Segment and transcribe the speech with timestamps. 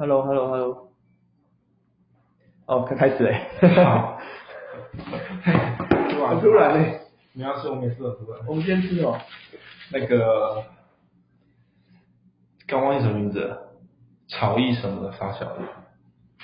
[0.00, 0.92] Hello，Hello，Hello。
[2.66, 3.48] 哦，开开始嘞。
[3.84, 4.16] 好。
[6.28, 7.00] 很 突然嘞。
[7.32, 8.40] 你要吃，我每次都突然。
[8.46, 9.20] 我们今天吃什么？
[9.90, 10.64] 那个，
[12.68, 13.72] 刚忘记什么名字了，
[14.28, 15.62] 炒意什么的发小的，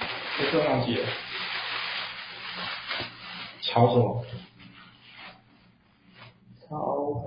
[0.00, 1.06] 我真忘记了。
[3.60, 4.24] 炒什么？
[6.68, 7.22] 炒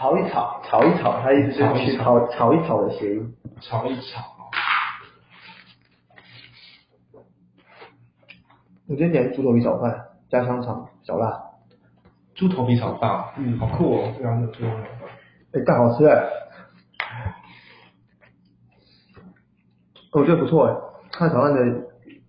[0.00, 3.36] 炒一炒，炒一炒，它意思是去炒炒一炒的谐音。
[3.60, 4.22] 炒一炒。
[8.88, 11.38] 我今天点猪头皮炒饭，加香肠，小辣。
[12.34, 14.66] 猪头皮炒饭，嗯，好酷哦，这样子做。
[15.52, 16.30] 哎，但好吃哎。
[20.12, 20.74] 我觉得不错哎，
[21.12, 21.60] 它炒饭的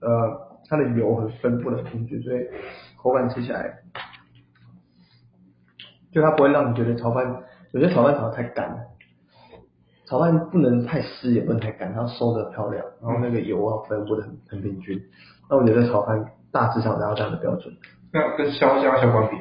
[0.01, 2.41] 呃，它的油很分布的平均，所以
[2.97, 3.77] 口感吃起来，
[6.11, 8.87] 就它不会让你觉得炒饭，有些炒饭炒的太干，
[10.05, 15.01] 炒饭不能太湿也不能太干，它要收的漂亮，然后那个油要分布的很很平均。
[15.49, 17.73] 那我觉得炒饭大致上达到这样的标准。
[18.11, 19.37] 那跟烧鸭相关比？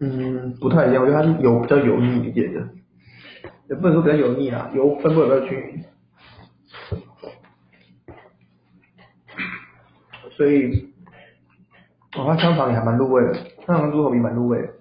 [0.00, 2.68] 嗯，不太一样，我觉得它是油比较油腻一点的，
[3.68, 5.84] 也不能说比较油腻啊，油分布比较均匀。
[10.36, 10.92] 所以，
[12.16, 13.34] 哦，它香肠也还蛮入味的，
[13.66, 14.72] 香肠猪头皮蛮入味的。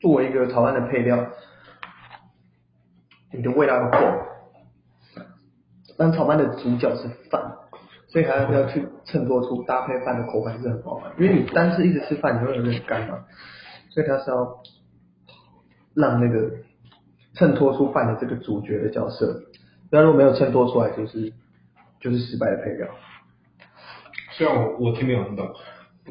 [0.00, 1.26] 作为一个炒饭的配料，
[3.32, 3.98] 你的味道要够。
[5.96, 7.56] 但炒饭的主角是饭，
[8.08, 11.12] 所以还要要去衬托出搭配饭的口感是很好的。
[11.18, 13.26] 因为你单吃一直吃饭，你会有点干嘛，
[13.90, 14.62] 所以它是要
[15.94, 16.50] 让那个
[17.34, 19.42] 衬托出饭的这个主角的角色。
[19.90, 21.34] 那如果没有衬托出来，就是
[22.00, 22.88] 就是失败的配料。
[24.30, 25.50] 虽然我我听没有很懂，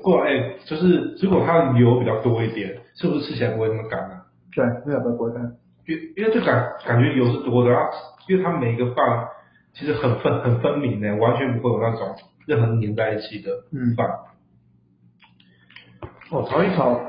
[0.01, 4.25] 不过哎，就是如果它的油比较多一点，是不是吃起来不会那么干啊？
[4.55, 5.43] 对，没有不会干。
[5.87, 7.89] 因因为就感感觉油是多的，然后
[8.27, 9.27] 因为它每一个饭。
[9.71, 12.15] 其实很分很分明的，完全不会有那种
[12.47, 13.51] 任何粘在一起的
[13.95, 14.09] 饭。
[16.31, 16.99] 哦，炒一炒，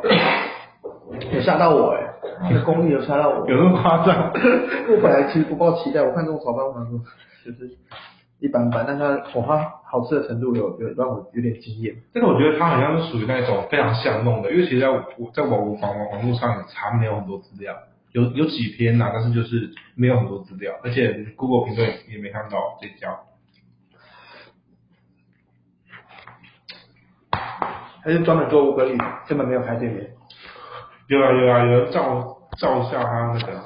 [1.32, 2.06] 有吓到我哎，
[2.50, 3.48] 这个功力有吓到我。
[3.48, 4.30] 有那么夸张？
[4.92, 7.00] 我本来其实不抱期待，我看这种炒饭，我想说
[7.46, 7.70] 就是
[8.40, 11.94] 一般般，但它我它好吃的程度有有让我有点惊艳。
[12.12, 17.76] 但是我觉得它好像是属于那种非常像弄的，因为其实在我在网网网网络上也查没有很多资料。
[18.12, 23.20] 有有几篇呐，但是就是没有很多资料，而且 Google 评论也没看到这家。
[28.02, 30.10] 还是专门做乌格里，根本没有开店面。
[31.06, 33.62] 有啊有啊，有人照照一下他那个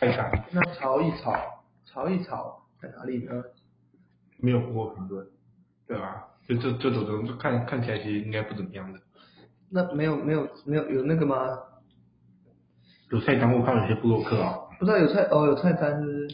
[0.00, 0.30] 看一下。
[0.52, 1.34] 那炒一炒，
[1.84, 3.42] 炒一炒在哪里呢？
[4.40, 5.26] 没有 Google 评论，
[5.86, 6.28] 对吧？
[6.46, 9.00] 就就就这种，看看起来其实应该不怎么样的。
[9.70, 11.36] 那没有没有没有有那个吗？
[13.10, 14.54] 有菜单，我看有些布洛克啊。
[14.78, 16.28] 不知道有菜哦，有菜单是？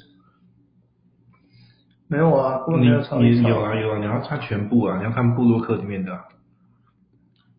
[2.08, 6.14] 没有啊，不你你有啊有啊，你要看全部啊，你要看布洛克里面的。
[6.14, 6.28] 啊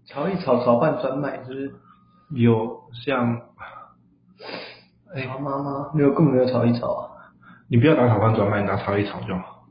[0.07, 1.73] 炒一炒炒饭专卖，就是
[2.29, 3.41] 有像，
[5.12, 7.15] 哎妈妈没有根本没有炒一炒啊。
[7.68, 9.68] 你不要拿炒饭专卖，拿炒一炒就好。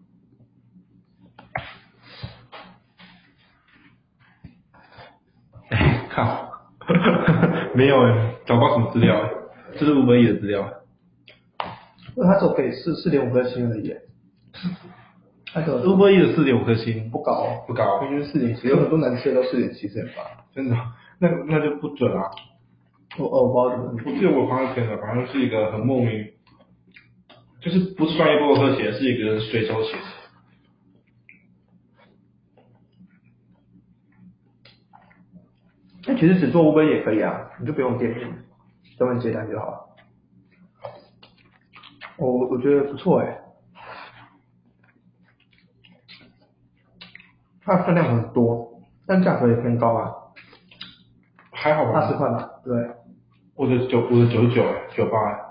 [5.70, 6.50] 哎，靠，
[7.74, 8.30] 没有哎。
[8.46, 9.18] 找不到什么资料，
[9.78, 10.68] 这是五百亿的资料。
[12.14, 13.96] 那他走给四四点五颗星而已。
[15.54, 20.44] 那个五百亿的四点五颗星不高，不高，平均四点七，有很多难吃的都四点七、四点八。
[20.54, 20.76] 真的？
[21.18, 22.28] 那那就不准啊。
[23.16, 24.02] 我哦，不知道怎么。
[24.04, 26.33] 我记得我朋友填的，反正是一个很莫名，
[27.64, 30.02] 就是不是专业博客写的，是一个随手写的。
[36.06, 38.44] 那其实只做五本也可以啊，你就不用店面，
[38.98, 39.80] 专门接单就好了。
[42.18, 43.40] 我我觉得不错哎，
[47.62, 50.12] 它的分量很多，但价格也偏高啊。
[51.50, 51.92] 还好吧？
[51.92, 52.74] 八十块吧，对。
[53.54, 55.43] 我的九我的九十九哎，九八哎，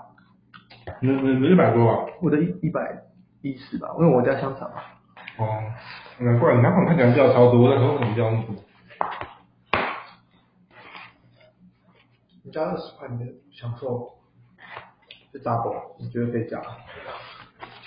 [1.12, 2.12] 你你一百多吧？
[2.22, 3.02] 我的一一百
[3.42, 4.76] 一十吧，因为我家香肠嘛。
[5.36, 5.46] 哦，
[6.18, 8.54] 难怪，难怪看起来料超多，我在说什么料那么多？
[12.52, 14.08] 加二十块，你享受
[15.32, 16.62] 是 double，你觉得可以加？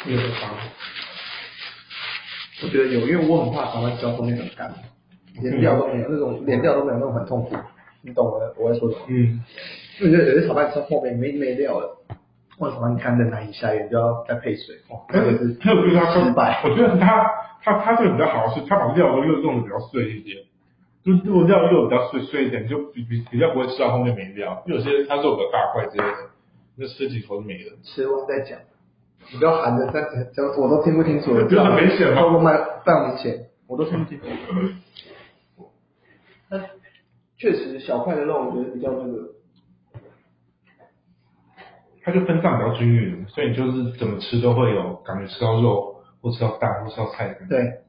[0.06, 0.50] 有的加。
[2.64, 4.72] 我觉得有，因为我很怕炒饭浇后面很干，
[5.42, 7.56] 连料都没有，那种连料都没有，那种很痛苦。
[8.02, 9.06] 你懂我我在说什么？
[9.08, 9.44] 嗯。
[10.00, 11.98] 因为觉得有些炒饭吃后面没没料了，
[12.58, 14.76] 或者炒饭干的难以下咽，就要再配水。
[14.90, 16.62] 哦，这个是失败。
[16.64, 17.26] 我觉得他
[17.64, 20.38] 他他这个比较好，是他把料都用用的比较碎一点。
[21.04, 24.62] 就如果料肉比较碎碎一点，就比比比较不会吃到后面没料。
[24.66, 26.30] 有些它肉比较大块之类的，
[26.76, 27.78] 那吃几口就没了。
[27.84, 28.60] 吃完再讲，
[29.32, 34.26] 你不要含着，这样这样我都听不清楚了，就很明显吗透过麦非常明显，我都听不清楚。
[36.50, 36.62] 但
[37.38, 39.30] 确实小块的肉，我觉得比较那个，
[42.08, 47.38] 它就分散比较均匀，所以你就是怎么吃都会有感觉吃到肉，或吃到蛋，或吃到菜。
[47.50, 47.82] 对，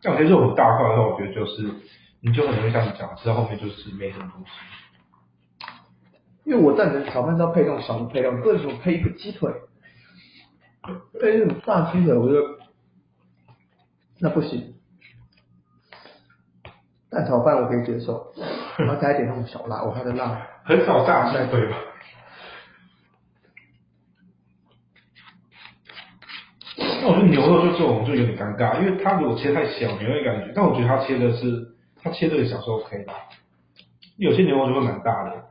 [0.00, 1.62] 像有些肉很大块的话，我觉得就是
[2.20, 4.50] 你就很容易像你讲，吃到后面就是没什么东西。
[6.42, 9.52] 因为我赞成炒饭是要配那种小的配料，为什么配一个鸡腿，
[11.20, 12.40] 配那种大鸡腿，我觉得
[14.18, 14.74] 那不行。
[17.08, 18.32] 蛋炒饭我可以接受，
[18.78, 21.76] 然后加一点那种小辣，我还的辣很少大鸡腿吧？
[27.02, 33.12] 那我觉得牛肉就这种就有点尴尬，因为它如果切太小，你会感觉，但我觉得它切的是，它切这个小是 OK 的。
[34.18, 35.42] 有些牛肉就会蛮大的，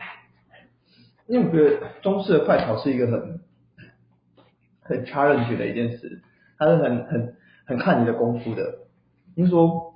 [1.27, 3.41] 因为我觉得中式的快炒是一个很
[4.81, 6.21] 很 challenge 的一件事，
[6.57, 8.77] 它是很很很看你的功夫的。
[9.35, 9.93] 就是说，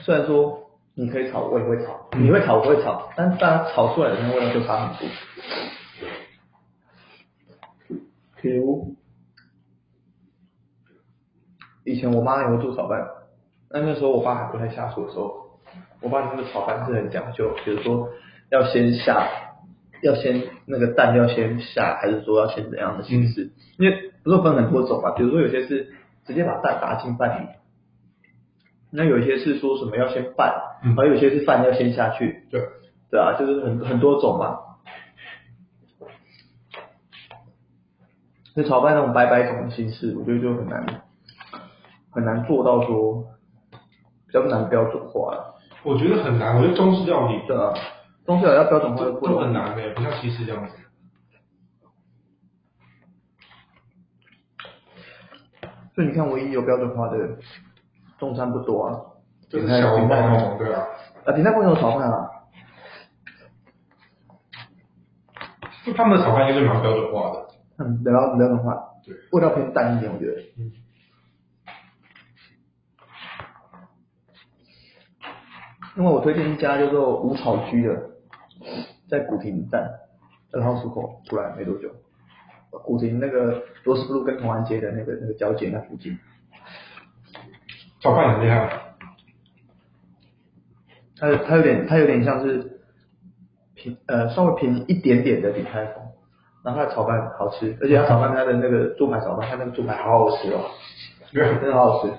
[0.00, 5.08] 虽然说你可以炒，我也会炒，你会炒，我会炒，但是大家炒出来的那个味道就差很多。
[8.40, 8.94] 比如
[11.86, 13.06] 以前我妈也会做炒饭，
[13.70, 15.60] 那那时候我爸还不太下厨的时候，
[16.02, 18.08] 我爸那个炒饭是很讲究，比如说
[18.50, 19.28] 要先下，
[20.02, 23.52] 要先那个蛋要先下，还是说要先怎样的形式？
[23.78, 25.94] 因为不是分很多种嘛，比如说有些是
[26.24, 27.48] 直接把蛋打进饭里，
[28.90, 32.60] 那有一些是说什么要先拌，嗯然后有些是饭要先下去，对，
[33.12, 34.58] 对啊，就是很很多种嘛。
[38.56, 40.84] 那炒饭那种白白种的形式，我觉得就很难
[42.16, 43.22] 很难做到说
[44.26, 45.54] 比较难标准化了。
[45.84, 46.56] 我觉得很难。
[46.56, 47.74] 我觉得中式料理对啊，
[48.24, 50.74] 中式料理要标准化都都就不容易很难的，不像西式这样子。
[55.94, 57.38] 所以你看，唯一有标准化的
[58.18, 58.96] 中餐不多啊，
[59.50, 60.82] 就是小笼包那种，对啊。
[61.26, 62.30] 啊，鼎泰丰有炒饭啊，
[65.84, 67.46] 就他们的炒饭应该是蛮标准化的。
[67.78, 68.74] 嗯，标标准化，
[69.04, 70.40] 对，味道偏淡一点，我觉得。
[70.58, 70.72] 嗯。
[75.96, 78.10] 因为我推荐一家叫做五草居的，
[79.08, 79.90] 在古亭站
[80.52, 81.90] 二号出口出来没多久，
[82.70, 86.18] 古亭那个罗斯福路跟同安街的那个那个交界那附近，
[88.00, 88.82] 炒饭很厉害。
[91.18, 92.78] 它它有点它有点像是
[93.74, 95.94] 平呃稍微便宜一点点的鼎泰丰，
[96.62, 100.60] 然后它的炒饭好吃，而且它炒饭它的那个猪排炒饭，它那个猪排好好吃哦，
[101.32, 102.12] 对，真的好好吃。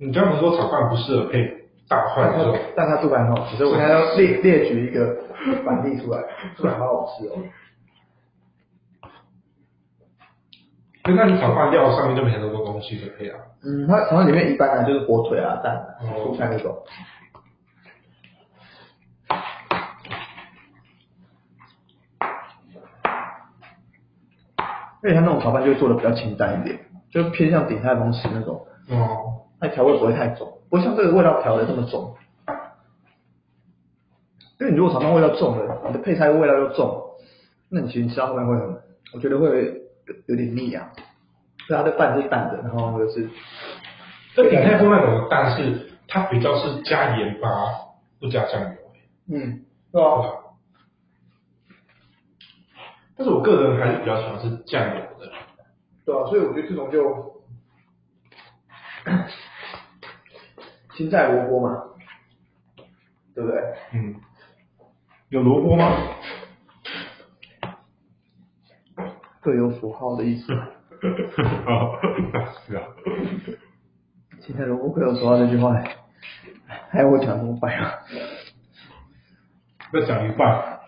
[0.00, 1.46] 你这样子说炒饭不适合配
[1.88, 5.14] 大块肉，但它猪排很好吃，所以我现在要列列举一个
[5.64, 6.22] 反例出来，
[6.56, 7.36] 猪排好好吃哦。
[11.04, 13.38] 那那你炒饭料上面就没很多东西可以配啊。
[13.62, 16.76] 嗯，它炒饭里面一般呢就是火腿啊、蛋啊、哦蔬菜那种。
[25.02, 26.78] 而且它那种炒饭就会做的比较清淡一点，
[27.10, 32.16] 就偏向鼎泰丰式那种，哦，它调味不会太重，不会像这个味道调的这么重。
[34.58, 37.02] 因为你如果常常味道重了，你的配菜味道又重，
[37.68, 38.82] 那你其实吃到后面会很，
[39.14, 39.54] 我觉得会有
[40.26, 40.90] 有点腻啊。
[41.66, 43.30] 所以它的饭是淡的，然后就是
[44.34, 47.48] 这鼎泰丰那种但是它比较是加盐巴，
[48.18, 48.68] 不加酱油。
[49.28, 50.34] 嗯，对啊？
[53.16, 55.30] 但是我个人还是比较喜欢吃酱油的。
[56.04, 57.42] 对啊，所以我觉得这种就
[61.00, 61.82] 青菜萝卜嘛，
[63.34, 63.58] 对不对？
[63.94, 64.16] 嗯，
[65.30, 65.96] 有萝卜吗？
[69.40, 70.52] 各有符号的意思。
[71.64, 71.98] 好，
[72.66, 72.84] 是啊。
[74.42, 75.72] 青菜萝卜各有符号这句话，
[76.90, 78.00] 还要我讲怎么办啊？
[79.94, 80.80] 再讲一半。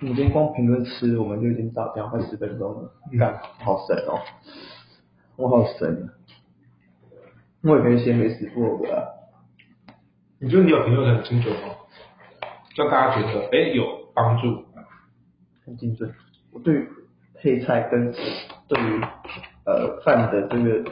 [0.00, 4.22] 我们今天光评论吃，我们就已经到讲快十分钟了，干、好神哦，
[5.36, 6.16] 我好神啊！
[7.62, 9.04] 我也可以写美食部落格啊。
[10.40, 11.74] 你觉得你有评论得很精准吗？
[12.76, 13.84] 让大家觉得哎有
[14.14, 14.64] 帮助。
[15.66, 16.14] 很精准。
[16.52, 16.86] 我对
[17.34, 18.12] 配菜跟
[18.68, 19.02] 对于
[19.66, 20.90] 呃饭的这个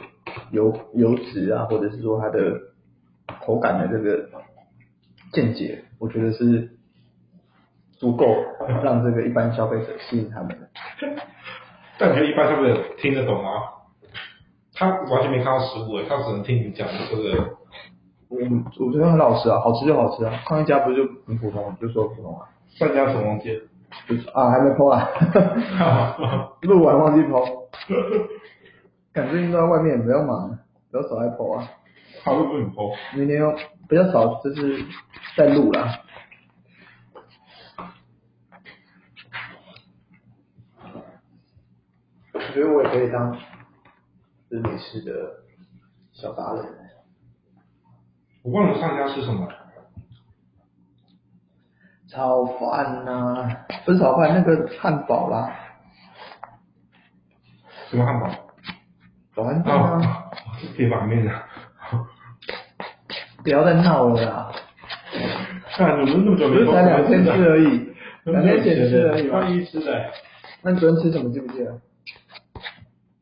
[0.51, 2.59] 油油脂啊，或者是说它的
[3.41, 4.29] 口感的这个
[5.31, 6.77] 见解，我觉得是
[7.93, 8.25] 足够
[8.83, 10.69] 让这个一般消费者吸引他们的。
[11.97, 13.49] 但你觉得一般消费者听得懂吗？
[14.77, 17.57] 他完全没看到食物诶，他只能听你讲这个。
[18.29, 18.37] 我
[18.85, 20.31] 我觉得很老实啊，好吃就好吃啊。
[20.47, 22.47] 上一家不是就很普通，就说普通啊。
[22.67, 23.61] 上家什么东西？
[24.07, 25.09] 就是啊，还没剖啊，
[26.61, 27.43] 录完忘记剖。
[29.13, 30.59] 感最近都在外面，不要忙，
[30.91, 31.67] 不要少来剖啊。
[32.23, 32.93] 他会不会很剖？
[33.15, 33.51] 明天要
[33.87, 34.85] 比较少，就是
[35.35, 36.01] 在录啦。
[42.33, 43.35] 我觉得我也可以当
[44.49, 45.11] 是美食的
[46.13, 46.65] 小达人。
[48.43, 49.47] 我忘了上家吃什么。
[52.09, 55.53] 炒饭呐、不是炒饭，那个汉堡啦，
[57.89, 58.29] 什么汉堡？
[59.35, 61.43] 早餐店啊，啊，是铁板面啊。
[63.43, 64.51] 不要再闹了啦，
[65.75, 69.51] 看你们那么久不没是才两天吃而已，两天前吃而已嘛刚。
[69.51, 70.11] 一吃的。
[70.61, 71.81] 那你昨天吃什么记不记得？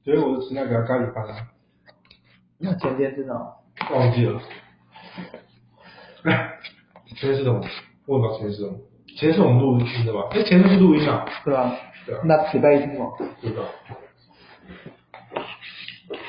[0.05, 1.47] 所以我是吃那个咖喱饭啊，
[2.59, 3.53] 那前天吃什么？
[3.91, 4.39] 忘记了。
[7.07, 7.59] 前天是什么？
[8.05, 8.77] 我也不知道前天是什么。
[9.17, 10.27] 前天是我们录音的吧？
[10.29, 11.25] 哎，前天是录音啊。
[11.43, 11.75] 对吧？
[12.05, 13.17] 对啊那礼拜一吃什么？
[13.41, 13.63] 不知道。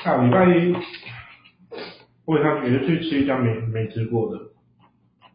[0.03, 0.75] 下礼拜一，
[2.25, 4.39] 我也想也是去吃一家没没吃过的。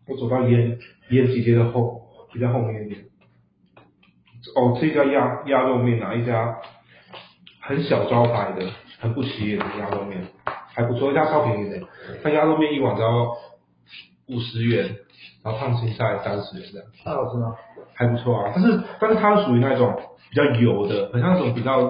[0.08, 0.76] 我走到烟
[1.10, 3.04] 烟几街的后，比较后面一点。
[4.56, 6.58] 哦，吃一家鸭鸭肉面啊，一家
[7.62, 8.66] 很小招牌的，
[9.00, 10.20] 很不起眼的鸭肉面，
[10.74, 11.80] 还不错，一家超便宜的。
[12.22, 13.36] 它鸭肉面一碗只要
[14.28, 14.96] 五十元，
[15.44, 16.88] 然后烫青菜三十元这样。
[17.04, 17.54] 太好吃吗？
[17.94, 19.94] 还不错啊，但是但是它是属于那种
[20.30, 21.80] 比较油的，很像那种比较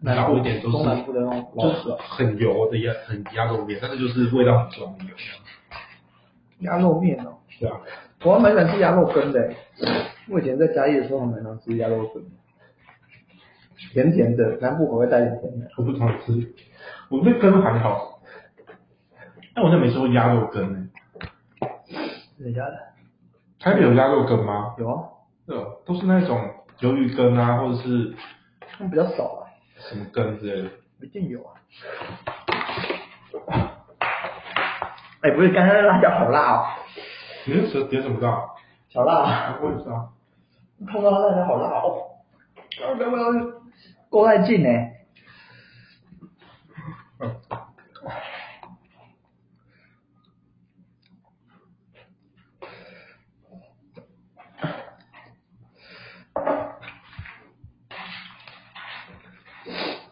[0.00, 0.84] 老一点，都是
[1.54, 5.10] 就是很油的鸭很鸭肉面，但是就是味道很重的油。
[6.60, 7.36] 鸭肉面哦。
[7.60, 7.80] 对啊，
[8.24, 9.56] 我还蛮喜欢吃鸭肉羹的欸，
[10.30, 12.30] 我以前在嘉义的时候还蛮常吃鸭肉羹的，
[13.92, 15.66] 甜甜的，南部口味带点甜的。
[15.76, 16.54] 我不常吃，
[17.10, 18.20] 我对根还好，
[19.54, 20.88] 但我真的没吃过鸭肉羹呢、
[22.38, 22.78] 真的假的？
[23.60, 24.74] 台北有鸭肉羹吗？
[24.78, 25.04] 有啊，
[25.46, 28.14] 对哦，都是那种鱿鱼羹啊，或者是
[28.60, 30.68] 他们比较少啊，什么羹之类的。
[31.02, 31.52] 一定有啊。
[35.22, 36.64] 哎、不是，刚才那辣椒好辣哦，
[37.46, 38.42] 你是吃点什么辣？
[38.88, 40.08] 小辣、啊，我也是啊。
[40.86, 42.02] 碰到辣椒好辣哦，
[42.80, 43.24] 那个味道
[44.08, 44.68] 够带劲呢。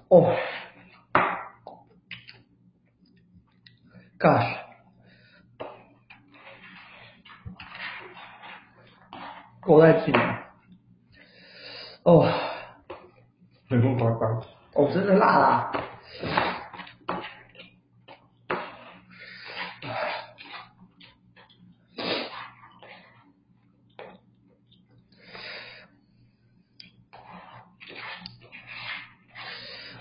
[0.09, 0.37] 哦
[4.19, 4.59] ，gosh，
[9.61, 10.53] 够带劲啊！
[12.05, 12.31] 哦，
[14.75, 15.71] 哦，真的辣啦！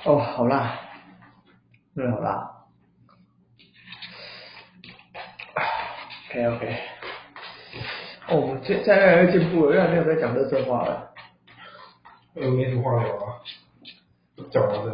[0.05, 0.79] 哦，好辣，
[1.95, 2.49] 真的好辣。
[6.29, 6.79] OK OK，
[8.27, 11.13] 哦，我们现在越来越进步了，越来没有在讲热色话了。
[12.35, 13.37] 呃，没什么话聊啊，
[14.49, 14.93] 讲完了。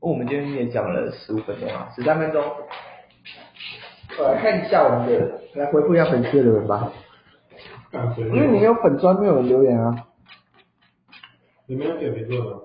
[0.00, 2.42] 哦我们今天也讲了十五分钟啊，十三分钟。
[4.18, 6.92] 我来看一下我们的，来回复一下粉丝的留言吧。
[8.18, 10.08] 因为你没有粉砖，没有人留言啊，
[11.66, 12.60] 你没有点评论吗？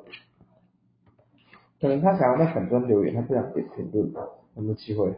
[1.79, 4.11] 可能他想要在粉砖留言，他不想给评论，
[4.55, 5.17] 有没有机会？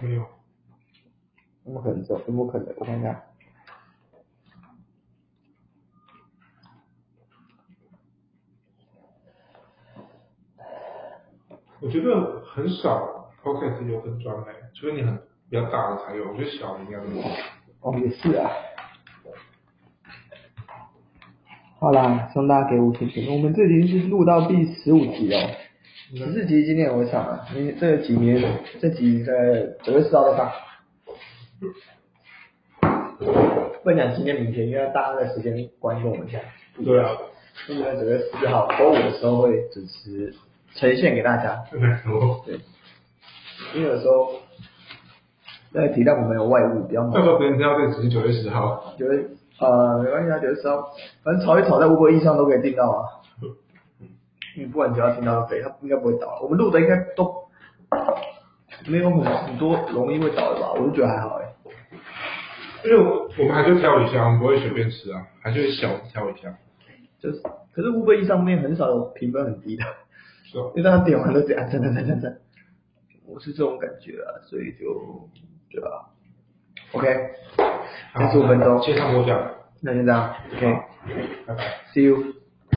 [0.00, 0.22] 没有。
[1.64, 2.04] 有没有可能？
[2.04, 2.74] 有有没有可能？
[2.76, 3.24] 我看一下。
[11.82, 15.18] 我觉得很少 podcast 有分专类，除非你很
[15.50, 17.26] 比较大的才有，我觉得小的应该没有。
[17.80, 18.48] 哦，也是啊。
[21.80, 23.36] 好啦，送大家给五星评论。
[23.36, 25.50] 我们这集是录到第十五集哦，
[26.14, 28.40] 十四集今天也会上啊，明这个集明
[28.80, 29.32] 这集在
[29.82, 30.52] 九月四号再上。
[33.82, 36.46] 不能讲今天明天，因为大家的时间观跟我们现在
[36.76, 36.94] 不一样。
[36.94, 37.18] 对啊，
[37.66, 40.32] 所以在九月四号周五的时候会主持
[40.74, 41.64] 呈现给大家。
[41.70, 41.80] 对，
[43.74, 44.32] 因为有时候
[45.72, 47.22] 在提到我们有外务比较忙到。
[47.22, 48.94] 时候别人知道这个只是九月十号。
[48.98, 49.24] 九月
[49.58, 53.22] 呃没关系啊，九月十号，反正炒一炒在微博易上都可以订到啊。
[54.54, 56.40] 你不管只要听到都可以，它应该不会倒。
[56.42, 57.48] 我们录的应该都
[58.86, 60.72] 没有很很多容易会倒的吧？
[60.74, 61.46] 我就觉得还好哎、
[62.84, 66.54] 因为我我们还是挑一下，我们不会随便吃啊，还是会小挑一下。
[67.18, 67.40] 就是
[67.72, 69.84] 可是乌龟一上面很少有评分很低的，
[70.52, 72.38] 是哦，因为大家点完都这样，赞赞赞赞赞，
[73.24, 75.28] 我是这种感觉啊，所以就
[75.70, 76.10] 对吧
[76.92, 77.08] ？OK，
[78.12, 82.00] 三十五分钟，线上播讲，那先这样，OK，See 拜拜。
[82.02, 82.41] you。